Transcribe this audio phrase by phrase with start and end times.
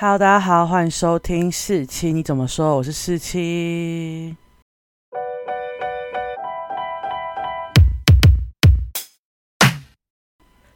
[0.00, 2.76] Hello，大家好，欢迎收听四七，你怎么说？
[2.76, 4.36] 我是四七。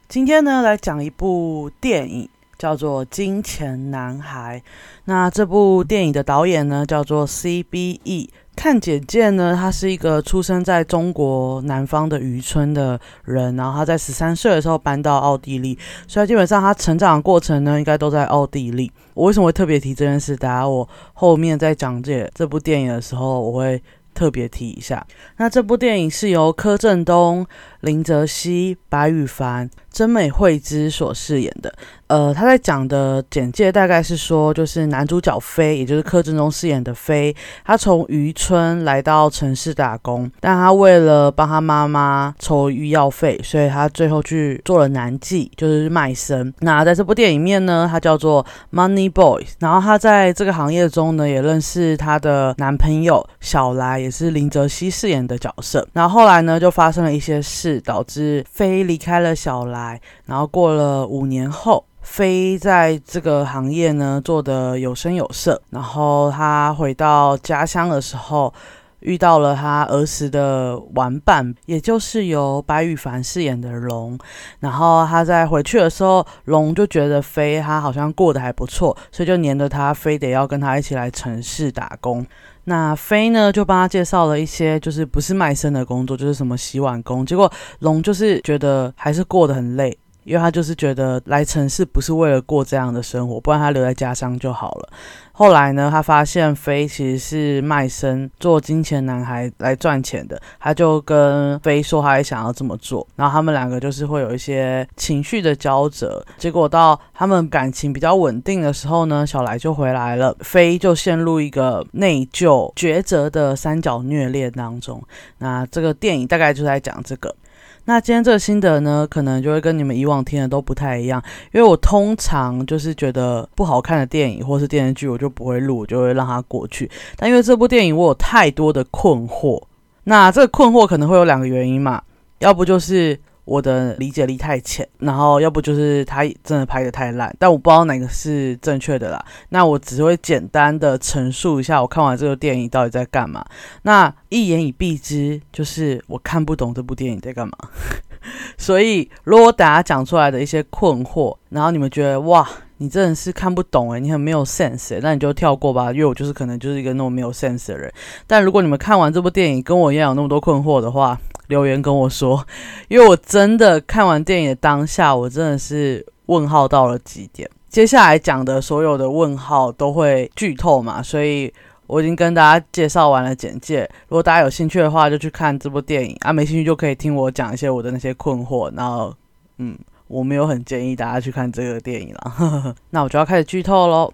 [0.09, 4.59] 今天呢，来讲一部电影，叫做《金钱男孩》。
[5.05, 8.29] 那这部电影的导演呢，叫做 C.B.E。
[8.55, 15.77] 看简介呢，他是一个出生在中国南方的渔村的人，然后他在十三岁的时候搬到奥地利，
[16.07, 18.91] 所以基本上他成长的过程呢，应该都在奥地利。
[19.15, 20.35] 我为什么会特别提这件事？
[20.37, 23.81] 大家我后面在讲解这部电影的时候，我会
[24.13, 25.05] 特别提一下。
[25.37, 27.45] 那这部电影是由柯震东、
[27.83, 29.69] 林泽熙、白羽凡。
[29.93, 31.71] 真美惠之所饰演的，
[32.07, 46.51] 呃，他在讲的简介大概是说，就是男主角飞，也就是柯震东饰演的飞，他从渔村来到城市打工，但他为了帮他妈妈筹医药费，所以他最后去做了男妓，就是卖身。
[46.61, 55.87] 那在这部电影面呢，他叫做 Money Boy，然后他在这个行业中呢，也认识他的男朋友小来，也是林泽熙饰演的角色。
[55.93, 59.99] 然后后来呢，就发生了一些事，导致飞离开了小来。
[60.25, 65.61] 然后过了五年后，飞在这个行业呢做的有声有色。
[65.69, 68.53] 然后他回到家乡的时候，
[68.99, 74.17] 遇到了他儿时的玩伴，也就是由白羽凡饰演的龙。
[74.59, 82.25] 然后他在回去的时候，龙就觉得飞他好像过得还不错，所以就黏着他，非得要跟他一起来城市打工。
[82.65, 87.25] 那飞呢，就帮他介绍了一些，就是不是卖身的工作，就是什么洗碗工。
[87.25, 89.97] 结果龙就是觉得还是过得很累。
[90.25, 94.89] 因为他就是觉得来城市不是为了过这样的生活，不然他留在家乡就好了。
[95.35, 103.05] 后来呢，他发现飞其实是卖身做金钱男孩来赚钱的，他就跟飞说他也想要这么做。
[103.15, 106.23] 然后他们两个就是会有一些情绪的交折。
[106.37, 115.01] 结果到他们感情比较稳定的时候呢，小来就回来了，飞就陷入一个内疚抉择的三角虐恋当中。
[115.39, 117.35] 那这个电影大概就在讲这个。
[117.85, 126.89] 那今天这个心得呢，可能就会跟你们以往听的都不太一样，因为我通常就是觉得不好看的电影或是电视剧，我就不会录，就会让它过去。
[127.17, 129.61] 但因为这部电影我有太多的困惑，
[130.05, 132.01] 那这个困惑可能会有两个原因嘛，
[132.39, 133.19] 要不就是。
[133.45, 139.25] 我的理解力太浅，然后要不就是他真的拍的太烂，但我不知道哪个是正确的啦。
[139.49, 143.45] 那我只会简单的陈述一下我看完这个电影到底在干嘛。
[143.81, 147.53] 那一言以蔽之，就是我看不懂这部电影在干嘛。
[148.57, 157.91] 所以如果大家讲出来的一些困惑，然后你们觉得哇，你真的是看不懂诶，你很没有 sense 那你就跳过吧，因为我就是可能就是一个那么没有 sense 的人。
[158.25, 161.19] 但如果你们看完这部电影跟我一样有那么多困惑的话，
[161.53, 162.43] 留言跟我说，
[162.89, 167.47] 因为我真的看完电影的当下，我真的是问号到了极点。
[167.69, 171.53] 接下来讲的所有的问号都会剧透嘛，所以
[171.85, 173.87] 我已经跟大家介绍完了简介。
[174.07, 178.75] 如果大家有兴趣的话，就去看这部电影啊；没兴趣就可以听我讲一些我的那些困惑。
[178.75, 179.13] 然后，
[179.59, 179.77] 嗯，
[180.07, 182.75] 我没有很建议大家去看这个电影了。
[182.89, 184.11] 那我就要开始剧透喽。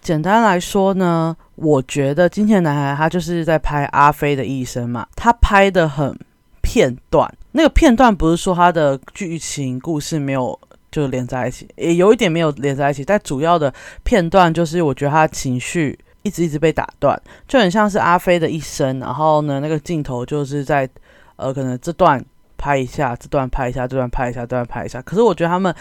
[0.00, 6.18] 简单来说呢，我觉得《金钱男孩》他就是在拍阿飞的一生嘛，他拍的很
[6.60, 10.58] 片段，那个片段不是说他的剧情故事没有
[10.90, 20.88] 就连在一起，也有一点没有连在一起，但主要的片段就是我觉得他情绪一直一直被打断，就很像是阿飞的一生，然后呢，那个镜头就是在
[21.36, 22.20] 呃，可能这段
[22.58, 25.72] 拍一下，这段拍一下，这段拍一下，这段拍一下，可是我觉得他们。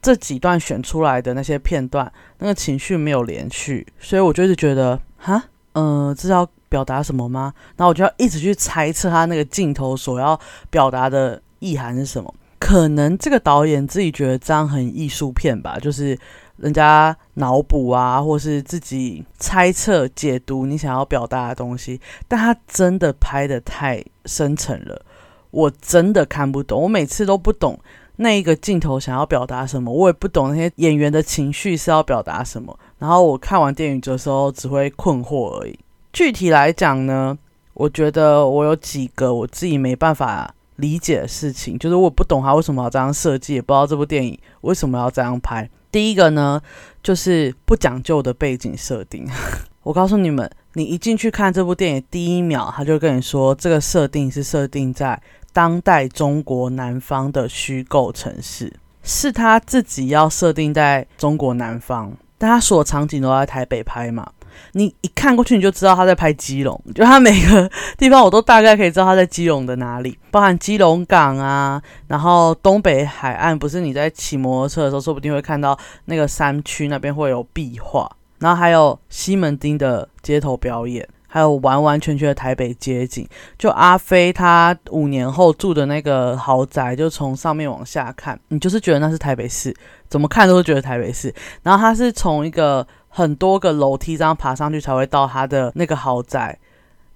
[0.00, 5.44] 这几段选出来的那些片段，那个情绪没有连续，所以我就是觉得，哈，
[5.74, 7.52] 嗯，这是要表达什么吗？
[7.76, 10.38] 然后我就要一直去猜测他那个镜头所要
[10.70, 12.32] 表达的意涵是什么。
[12.58, 16.18] 可能这个导演自己觉得这样很艺术片吧，就是
[16.56, 25.00] 人家脑补啊，或是自己猜测解读你想要表达的东西，但他真的拍的太深沉了，
[25.50, 27.78] 我真的看不懂，我每次都不懂。
[28.20, 32.76] 那一个镜头想要表达什么，我也不懂那些演员的情绪是要表达什么。
[32.98, 35.78] 然后我看完电影的时候只会困惑而已。
[36.12, 37.38] 具体来讲呢，
[37.74, 45.70] 我觉得我有几个我自己没办法理解的事情，就是我不懂他为什么要这样设计，也不知道这部电影为什么要这样拍。
[45.92, 46.60] 第一个呢，
[47.02, 49.26] 就是不讲究的背景设定。
[49.84, 55.22] 我告诉你们，你一进去看这部电影，第一秒他就跟你说，这个设定是设定在。
[55.52, 58.72] 当代中国南方的虚构城市，
[59.02, 64.30] 是他自己要设定在中国南方，但他所有场景都在台北拍嘛。
[64.72, 81.06] 你一看过去你就知道他在拍基隆，就他每个地方我都大概可以知道他在基隆的哪里，包含基隆港啊，然后东北海岸，不是你在骑摩托车的时候，说不定会看到那个山区那边会有壁画，然后还有西门町的街头表演。
[81.28, 89.72] 还有完完全全的台北街景，就阿飞他五年后住的那个豪宅，就从上面往下看，你就是觉得那是台北市，
[90.08, 91.32] 怎么看都是觉得台北市。
[91.62, 96.58] 然后他是从一个很多个楼梯这样爬上去才会到他的那个豪宅。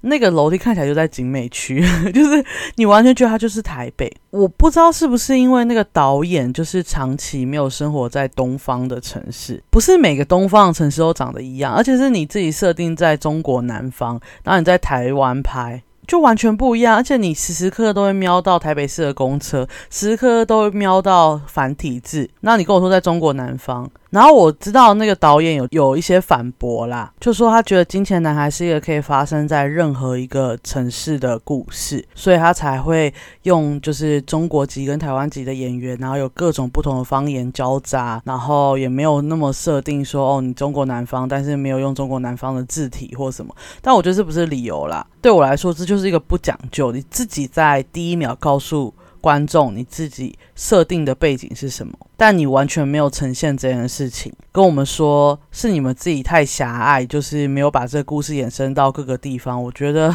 [0.03, 1.83] 那个楼梯看起来就在景美区，
[2.13, 2.45] 就是
[2.77, 4.13] 你完全觉得它就是台北。
[4.31, 15.83] 我不知道是不是因为那个导演就是长期没有生活在东方的城市，不是每个东方的城市都长得一样，而且是你自己设定在中国南方，然后你在台湾拍。
[16.05, 22.29] 就完全不一样，而且你时时刻刻都会瞄到台北市的公车，时时刻刻都会瞄到繁体字。
[22.41, 33.11] 那你跟我说在中国南方，然后我知道那个导演有有一些反驳啦，就说他觉得《金钱男孩》是一个可以发生在任何一个城市的故事，所以他才会
[33.45, 43.57] 用就是中国籍跟台湾籍的演员，然后有各种不同的方言交杂，然后也没有那么设定说哦你中国南方，但是没有用中国南方的字体或什么。
[43.81, 46.03] 但我觉得这不是理由啦，对我来说这就。
[46.03, 59.63] 是一个不讲究，你自己在第一秒告诉观众你自己设定的背景是什么，但你完全没有呈现这件事情，跟我们说是你们自己太狭隘，就是没有把这个故事延伸到各个地方。
[59.63, 60.15] 我觉得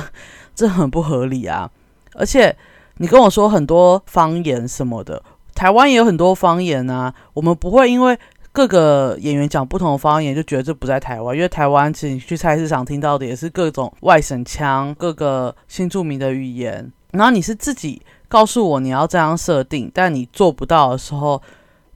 [0.53, 1.71] 这很不合理啊！
[2.13, 2.55] 而且
[2.97, 5.23] 你跟我说很多方言什么的，
[5.55, 8.19] 台湾也有很多方言啊，我们不会因为。
[8.53, 16.91] 各个演员讲不同的方言，就觉得这不在台湾，因为台湾其实你去菜市场听到的也是各种外省腔、各个新著名的语言。
[17.11, 21.41] 然后你是自己告诉我你要这样设定，但你做不到的时候，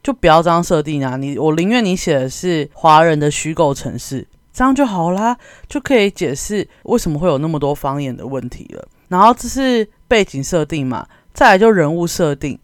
[0.01, 1.17] 就不要这样设定啊！
[1.17, 5.37] 你我宁愿你写的是华人的虚构城市，这样就好啦，
[5.67, 8.87] 就可以解释为什么会有那么多方言的问题了。
[9.09, 12.59] 然后这是背景设定嘛，再来就人物设定。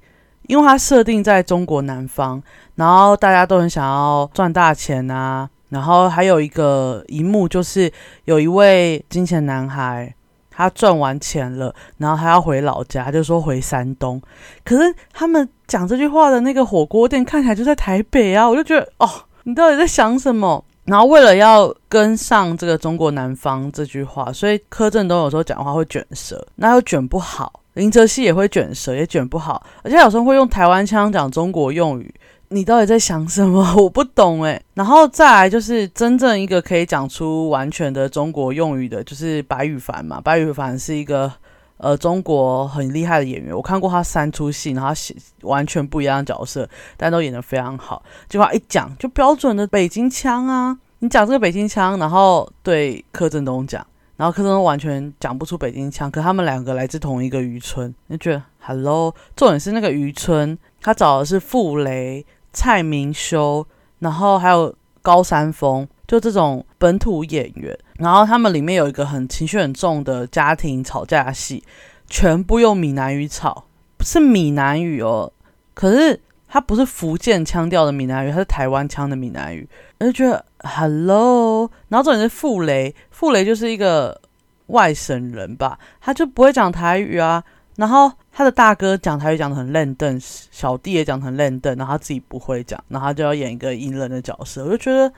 [0.47, 2.41] 因为它设定在中国南方，
[2.75, 5.49] 然后大家都很想要赚大钱啊。
[5.67, 7.91] 然后还有一个一幕，就是
[8.23, 10.15] 有一位金钱男孩，
[10.57, 14.19] 他赚完钱了，然后他要回老家，就说回山东。
[14.65, 19.07] 可是他们讲这句话的那个火锅店看起来就在台北啊，我就觉得哦，
[19.44, 20.65] 你到底在想什么？
[20.86, 27.62] 然后为了要跟上这个中国南方这句话，所以柯震东有时候讲话会卷舌，那又卷不好。
[27.74, 32.12] 林哲熙也会卷舌，也卷不好，而且有时候会用台湾腔讲中国用语。
[32.49, 33.61] 你到底在想什么？
[33.75, 34.61] 我不懂诶。
[34.73, 40.21] 然后再来就是真正一个可以讲出完全的中国用语的，就是白羽凡嘛。
[40.21, 41.31] 白羽凡是一个
[41.77, 48.01] 呃中国很厉害的演员，我看过他三出戏，然后写完全不一样的角色，但都演得非常好。
[48.29, 53.85] 结果一讲就标准的北京腔啊，你讲这个北京腔，然后对柯震东讲。
[54.15, 59.13] 然后柯震东完全讲不出北京腔，可他们两个来自同一个渔村，就觉得 Hello。
[59.35, 62.25] 重点是那个渔村，他找的是傅雷、
[62.57, 63.63] 蔡明修，
[64.00, 64.74] 然后还有
[65.04, 67.77] 高山峰，就这种本土演员。
[68.00, 71.63] 然后他们里面有一个很情绪很重的家庭吵架戏，
[72.09, 73.65] 全部用闽南语吵，
[74.00, 75.31] 是闽南语哦，
[75.75, 79.69] 可是他不是福建腔调的闽南语，他是台湾腔的闽南语，
[80.00, 81.69] 我就觉得 Hello。
[81.89, 82.95] 然后重点是傅雷。
[83.12, 84.19] 傅雷就是一个
[84.68, 87.44] 外省人吧，他就不会讲台语啊。
[87.77, 94.65] 然后他的大哥讲台语讲的很烂邓，小弟也讲很烂邓，然后他自己不会讲，然后他就要演一个隐忍的角色。
[94.65, 95.10] 我就觉得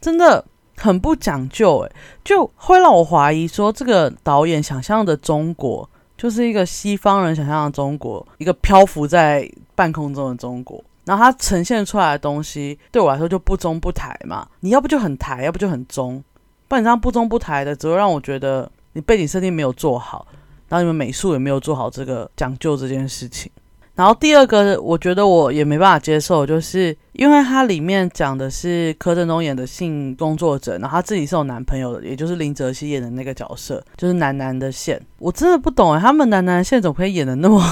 [0.00, 0.42] 真的
[0.78, 1.92] 很不讲究，诶，
[2.24, 10.82] 就会让我怀疑说，这个导演想象的中国就是一个西方人想象的中国，一个漂浮在半空中的中国。
[11.04, 16.22] 然后他呈现出来的东西对我来说就不中不台嘛，你要不就很台，要不就很中。
[16.66, 20.26] 不然这样不中不台的，只会让我觉得你背景设定没有做好，
[20.68, 23.50] 然后你们美术也没有做好这个讲究这件事情。
[23.94, 35.00] 然后第二个，我觉得我也没办法接受，就是因为它里面讲的是柯震东演的性工作者，然后他自己是有男朋友的，也就是林哲熙演的那个角色，就是男男的线。
[35.18, 37.62] 我真的不懂哎，他们男男的线怎么可以演的那么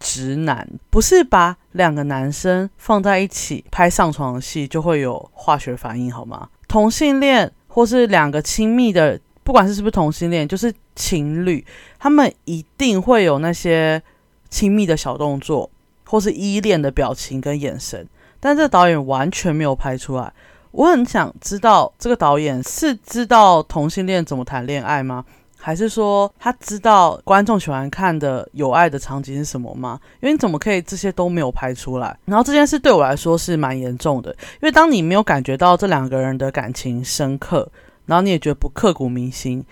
[0.00, 0.66] 直男？
[0.88, 6.48] 不是把两个男生放在一起拍上床戏就会有化学反应好吗？
[6.66, 7.52] 同性恋。
[7.74, 11.64] 或是两个亲密的，不管是是不是同性恋，就是情侣，
[11.98, 14.02] 他们一定会有那些
[14.48, 15.68] 亲密的小动作，
[16.04, 18.06] 或是依恋的表情跟眼神。
[18.38, 20.32] 但这导演完全没有拍出来。
[20.72, 25.24] 我很想知道，这个导演是知道同性恋怎么谈恋爱吗？
[25.64, 30.00] 还是说他知道观众喜欢看的有爱的场景是什么吗？
[30.20, 32.18] 因为你怎么可以这些都没有拍出来？
[32.24, 37.70] 然后这件事对我来说是蛮严重的，因为当你没有感觉到这两个人的感情深刻，
[38.12, 39.64] 然后你也觉得不刻骨铭心。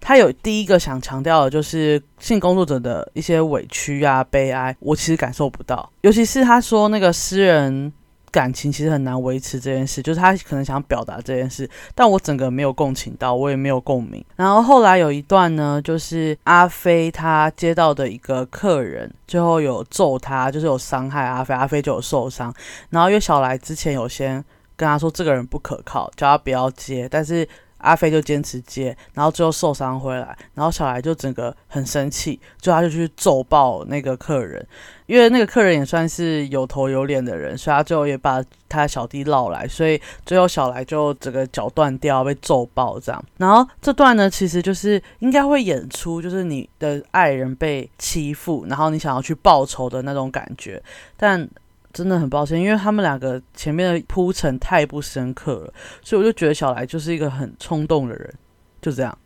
[0.00, 5.92] 他有第一个想强调的就是性工作者的一些委屈啊、悲哀，我其实感受不到。
[6.00, 7.92] 尤其是他说那个私人
[8.30, 14.24] 感情其实很难维持这件事，就是他可能想表达这件事，但我整个没有共情到，我也没有共鸣。
[14.34, 22.52] 然后后来有一段呢，就是阿飞他接到的一个客人，最后有揍他，就是有伤害阿飞，阿飞就有受伤。
[22.90, 24.44] 然后因为小来之前有先
[24.74, 27.48] 跟他说这个人不可靠，叫他不要接，但是。
[27.82, 34.66] 阿飞就坚持接，然后最后受伤回来，然后小来就整个很生气，就他就去揍爆那个客人，
[35.06, 43.24] 因为那个客人也算是有头有脸的人，所以他最后也把他小弟捞来，所以最后小来就整个脚断掉，被揍爆这样。
[43.36, 50.82] 然后这段呢，其实就是应该会演出，就是你的爱人被欺负，然后你想要去报仇的那种感觉，
[51.16, 51.48] 但。
[51.92, 58.34] 真的很抱歉，因为他们两个前面的铺陈太不深刻了，所以我就觉得小来就是一个很冲动的人，
[58.80, 59.16] 就这样。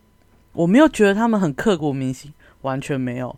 [0.52, 2.32] 我没有觉得他们很刻骨铭心，
[2.62, 3.34] 完全没有。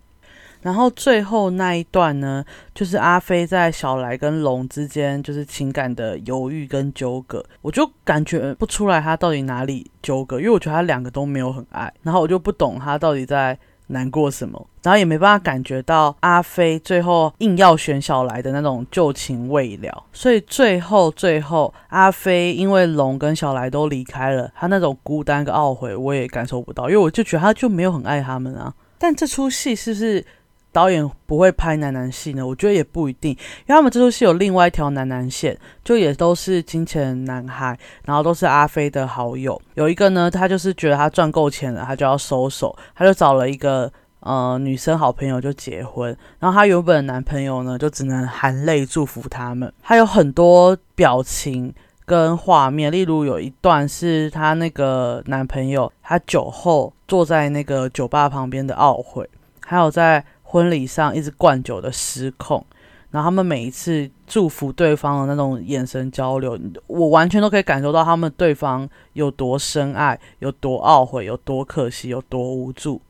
[0.62, 2.44] 然后最后那一段呢，
[2.74, 13.58] 就是阿飞在小来跟龙之间就是情感的犹豫跟纠葛，我就感觉不出来他到底哪里纠葛，因为我觉得他两个都没有很爱，然后我就不懂他到底在。
[13.88, 14.66] 难过什么？
[14.82, 28.72] 然后也没办法感觉到阿飞最后硬要选小来的那种旧情未了，所以最后最后阿飞因为龙跟小来都离开了，他那种孤单跟懊悔我也感受不到，因为我就觉得他就没有很爱他们啊。
[29.00, 30.24] 但这出戏是不是
[30.70, 32.46] 导演不会拍男男戏呢？
[32.46, 33.36] 我觉得也不一定，因
[33.68, 39.60] 为他们这出戏有另外一条男男线，就也都是金钱男孩，然后都是阿飞的好友。
[39.74, 46.16] 有一个呢，他就是觉得他赚够钱了，他就要收手，他就找了一个呃女生好朋友就结婚。
[46.38, 49.72] 然后他原本男朋友呢，就只能含泪祝福他们。
[49.82, 59.28] 他有很多表情跟画面，例如有一段是他那个男朋友，他酒后坐在那个酒吧旁边的懊悔，
[59.60, 60.24] 还有在。
[60.50, 62.64] 婚礼上一直灌酒的失控，
[63.10, 73.02] 然后他们每一次祝福对方的那种眼神交流，我完全都可以感受到他们对方有多深爱，有多懊悔，有多可惜，有多无助。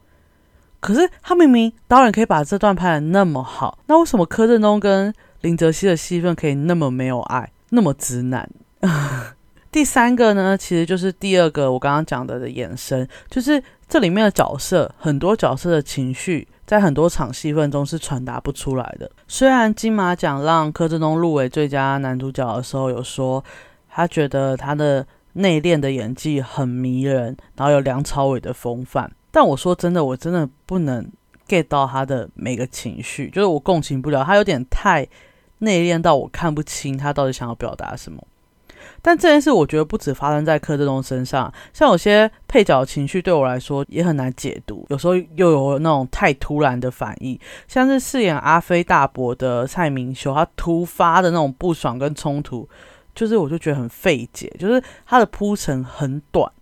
[0.81, 8.51] 可是他明明导演可以把这段拍的那么好，那为什么柯震东跟林哲熙的戏份可以那么没有爱，那么直男？
[9.71, 16.47] 第三个呢，其实就是第二个我刚刚讲的的延伸，就是这里面的角色很多角色的情绪。
[16.67, 19.11] 在很多场戏份中是传达不出来的。
[19.27, 23.43] 虽然金马奖让柯震东入围最佳男主角的时候，有说
[23.89, 29.11] 他觉得他的内敛的演技很迷人，然后有梁朝伟的风范。
[29.31, 31.11] 但我说真的，我真的不能
[31.49, 34.23] get 到他的每个情绪，就是我共情不了。
[34.23, 35.09] 他有点太
[35.61, 38.23] 内敛到我看不清他到底想要表达什么。
[39.09, 52.69] 但这件事我觉得不止发生在柯震东身上，像有些配角情绪对我来说也很难解读，有时候又有那种太突然的反应，像是饰演阿飞大伯的蔡明修，他突发的那种不爽跟冲突，
[53.15, 56.53] 就是我就觉得很费解，就是他的铺陈很短，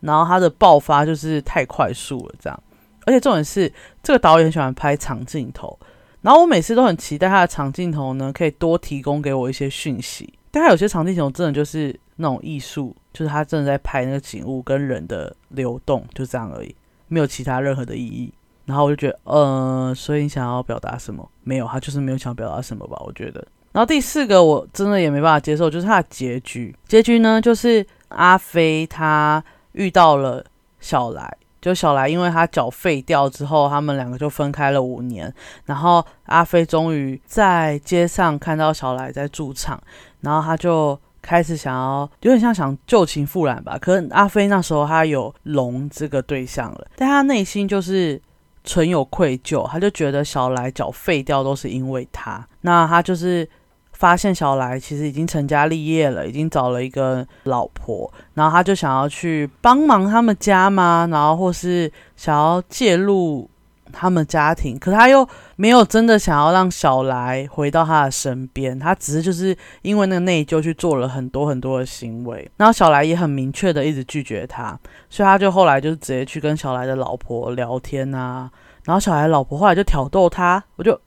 [0.00, 2.62] 然后他的爆发就是太快速了这样，
[3.06, 5.78] 而且重点是这个导演喜欢拍长镜头，
[6.20, 10.34] 然后我每次都很期待他的长镜头呢，可以多提供给我一些讯息。
[10.58, 16.74] 但他有些长镜头真的就是那种艺术，就是他真的在拍那个景物跟人的流动，就这样而已，
[17.06, 18.32] 没有其他任何的意义。
[18.64, 21.28] 然后我就觉得，呃，所以你想要表达什么？
[21.44, 23.00] 没有，他就是没有想表达什么吧？
[23.06, 23.46] 我觉得。
[23.70, 26.74] 然后第四个我真的也没办法接受，就是他的结局。
[26.88, 30.44] 结局呢，就是阿飞他遇到了
[30.80, 31.36] 小来。
[31.60, 35.32] 就小来，因为他脚废掉之后，他们两个就分开了五年。
[35.64, 39.78] 然后阿飞终于在街上看到小来在驻场，
[40.20, 43.76] 然后他就开始想要，有点像想旧情复燃吧。
[43.78, 48.20] 可能阿飞那时候他有龙这个对象了，但他内心就是
[48.64, 52.46] 存有愧疚，他就觉得小来脚废掉都是因为他。
[52.60, 53.48] 那他就是。
[53.94, 61.08] 发现小来其实已经成家立业了，已经找了一个老婆，然后他就想要去帮忙他们家吗？
[61.10, 63.50] 然后或是想要介入
[63.92, 65.26] 他们家庭，可他又
[65.56, 74.78] 没有真的想要让小来回到他的身边，他只是就是因为那个内疚去做了很多很多的行为，然后小来也很明确的一直拒绝他，
[75.08, 78.50] 所以他就后来就直接去跟小来的老婆聊天啊，
[78.84, 81.00] 然后小来老婆后来就挑逗他，我就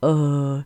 [0.00, 0.64] 呃。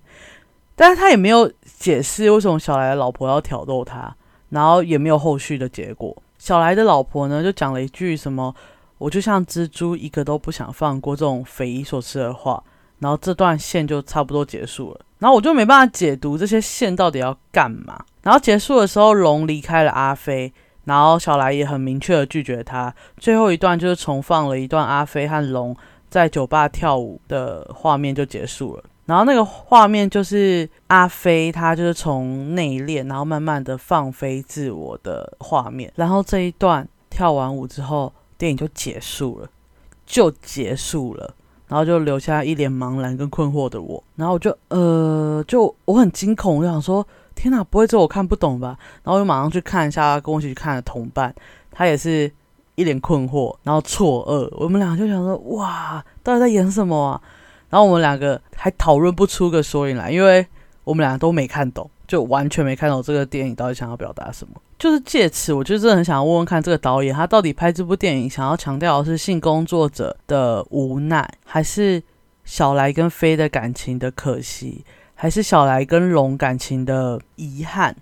[0.76, 4.12] 但是他也没有解释为什么小来的老婆要挑逗他，
[4.48, 6.20] 然后也没有后续的结果。
[6.36, 8.52] 小来的老婆呢，就讲了一句什么
[9.04, 12.62] “我就像蜘蛛，一个都不想放过”这种匪夷所思的话，
[13.00, 15.00] 然后这段线就差不多结束了。
[15.18, 18.02] 然后我就没办法解读这些线到底要干嘛。
[18.22, 20.50] 然后结束的时候，龙离开了阿飞，
[20.84, 22.94] 然后小来也很明确的拒绝他。
[23.18, 25.76] 最后一段就是重放了一段阿飞和龙
[26.08, 28.84] 在酒吧跳舞的画面就结束了。
[29.04, 35.92] 然后那个画面就是阿飞他就是从内敛，然后慢慢的放飞自我的画面。
[35.94, 39.48] 然后这一段跳完舞之后，电影就结束了，
[40.06, 41.34] 就结束了。
[41.66, 44.02] 然后就留下一脸茫然跟困惑的我。
[44.16, 47.06] 然后我就呃，就我很惊恐，我想说。
[47.36, 48.78] 天哪，不会这我看不懂吧？
[49.02, 51.34] 然后我就马上去看一下，跟我一起去看的同伴，
[51.72, 52.30] 他也是
[52.76, 54.48] 一脸困惑，然后错愕。
[54.56, 57.20] 我们俩就想说，哇，到底在演什么啊？
[57.70, 60.46] 然后我们两个还讨论不出个所以然，因为
[60.84, 64.54] 我们俩都没看懂，就完全没看懂这个电影到底想要表达什么。
[64.78, 72.02] 就是借此，我就真的很想问问看，这个导演他到底拍这部电影想要强调的是性工作者的无奈，还是
[72.44, 74.84] 小来跟飞的感情的可惜？
[75.14, 77.96] 还是小来跟龙感情的遗憾，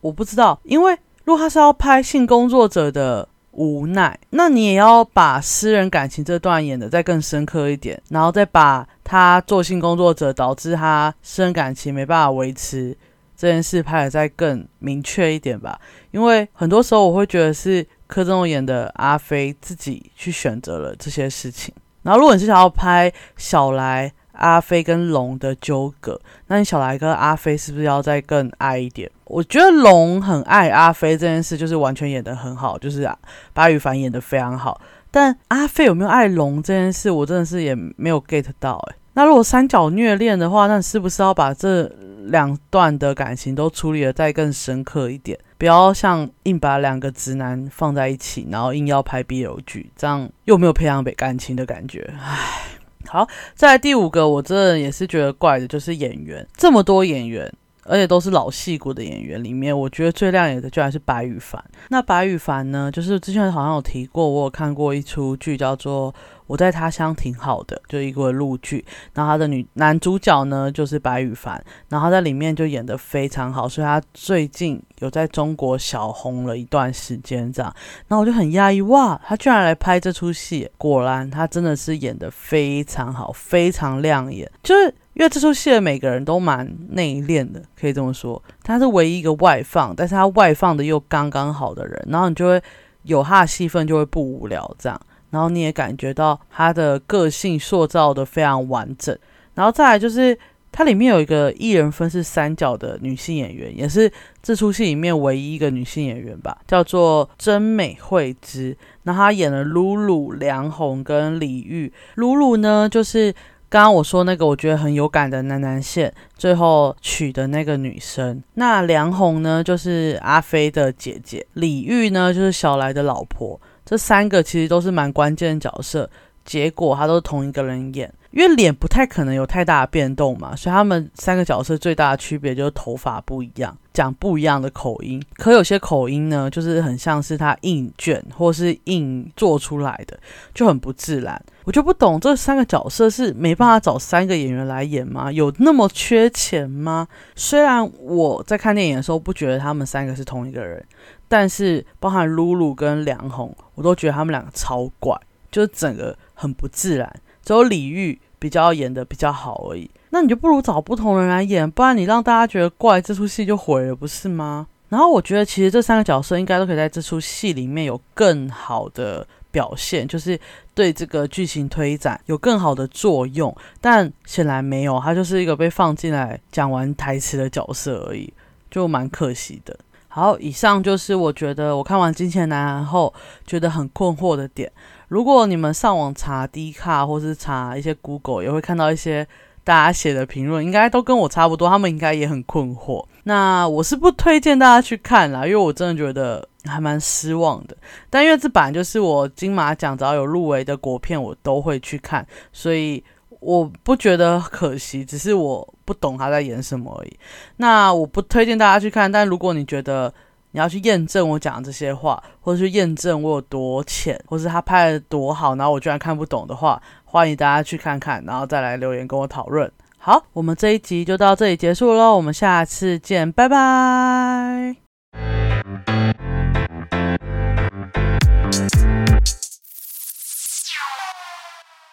[0.00, 0.58] 我不知道。
[0.62, 12.96] 因为如果他是要拍性工作者的无奈，那你也要把私人感情这段演的再更深刻一点，然后再把他做性工作者导致他私人感情没办法维持
[13.42, 15.76] 这件事拍的再更明确一点吧。
[16.12, 21.74] 因为很多时候我会觉得是柯震东演的阿飞自己去选择了这些事情。
[22.02, 24.12] 然后如果你是想要拍小来。
[24.34, 29.08] 阿飞跟龙的纠葛，那你小来跟阿飞是不是要再更爱一点？
[29.24, 33.16] 我觉得龙很爱阿飞这件事，就是完全演得很好，就是啊
[33.52, 34.80] 白羽凡演得非常好。
[35.10, 38.78] 但阿飞有没有爱龙这件事，我真的是也没有 get 到。
[38.88, 41.90] 诶，那如果三角虐恋的话，那是不是要把这
[42.24, 45.38] 两段的感情都处理的再更深刻一点？
[45.58, 52.78] 不要像硬把两个直男放在一起，然后硬要拍 BL 剧，这样又没有培养感情的感觉，唉。
[53.08, 57.52] 好，再来第五个，我真的也是觉得怪的，就是演员这么多演员，
[57.82, 61.62] 而且都是老戏骨的演员里面，我觉得最亮眼的居然是白羽凡。
[61.88, 66.14] 那白羽凡呢，就是之前好像有提过，我有看过一出剧叫做。
[66.52, 77.74] 我在他乡挺好的，就一个录剧，然后他的女男主角呢就是白羽凡，然后他在里面就演得非常好，所以他最近有在中国小红了一段时间这样，
[78.06, 92.62] 然后我就很压抑，哇，他居然来拍这出戏，果然他真的是演得非常好，非常亮眼，就是因为这出戏的每个人都蛮内敛的，可以这么说，他是唯一一个外放，但是他外放的又刚刚好的人，然后你就会
[93.04, 95.00] 有他的戏份就会不无聊这样。
[95.32, 99.18] 然后你也感觉到他的个性塑造的非常完整，
[99.54, 100.38] 然后再来就是
[100.70, 104.10] 它里面有一个一人分饰三角的女性演员，也是
[104.42, 108.76] 这出戏里面唯一一个女性演员吧，叫做真美惠之。
[109.02, 111.92] 那她演了露露、梁红跟李玉。
[112.14, 113.30] 露露呢，就是
[113.68, 118.42] 刚刚我说那个我觉得很有感的男男线，最后娶的那个女生。
[118.54, 121.46] 那梁红呢，就是阿飞的姐姐。
[121.54, 123.60] 李玉呢，就是小来的老婆。
[123.84, 126.08] 这三个其实都是蛮关键的角色，
[126.44, 135.22] 结果他都是同一个人演，因为脸不太可能有太大的变动嘛，所以他们三个角色最大的区别就是头发不一样，讲不一样的口音。
[135.36, 140.18] 可有些口音呢，就是很像是他硬卷或是硬做出来的，
[140.54, 141.40] 就很不自然。
[141.64, 145.30] 我就不懂这三个角色是没办法找三个演员来演吗？
[145.30, 147.06] 有那么缺钱吗？
[147.36, 150.84] 虽然我在看电影的时候不觉得他们三个是同一个人。
[151.28, 155.18] 但是，包含露露跟梁红，我都觉得他们两个超怪，
[155.50, 157.10] 就是整个很不自然。
[157.44, 159.90] 只有李玉比较演的比较好而已。
[160.10, 164.66] 那你就不如找不同人来演，不然你让大家觉得怪，这出戏就毁了，不是吗？
[164.88, 170.38] 然后我觉得其实这三个角色应该都可以在这出戏里面有更好的表现，就是
[170.74, 173.56] 对这个剧情推展有更好的作用。
[173.80, 178.30] 但显然没有，他就是一个被放进来讲完台词的角色而已，
[178.70, 179.74] 就蛮可惜的。
[180.08, 183.14] 好，以上就是我觉得我看完《金钱男》后
[183.46, 184.70] 觉得很困惑的点。
[185.12, 189.28] 如果你们上网查 D 卡或是查一些 Google，也会看到一些
[189.62, 193.04] 大家写的评论，应该都跟我差不多，他们应该也很困惑。
[193.24, 197.76] 那我是不推荐大家去看啦，因为我真的觉得还蛮失望的。
[198.08, 203.04] 但因为这版就是我金马奖只要有入围的国片，我都会去看，所以。
[203.44, 207.18] 我不觉得可惜，只是我不懂他在演什么而已。
[207.56, 210.14] 那我不推荐大家去看，但如果你觉得
[210.52, 219.70] 你要去验证我讲的这些话，或者去验证我有多浅，或是他拍的多好，然后我居然看不懂的话，欢迎大家去看看，然后再来留言跟我讨论。
[219.98, 224.91] 好，我们这一集就到这里结束喽，我们下次见，拜拜。